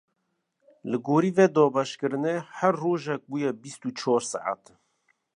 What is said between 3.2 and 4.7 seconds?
bûye bîst û çar saet.